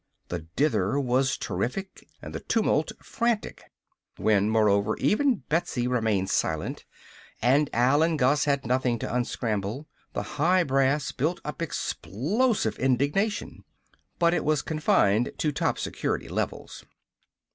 [0.29, 3.71] The dither was terrific and the tumult frantic.
[4.17, 6.85] When, moreover, even Betsy remained silent,
[7.39, 13.63] and Al and Gus had nothing to unscramble, the high brass built up explosive indignation.
[14.17, 16.83] But it was confined to top security levels.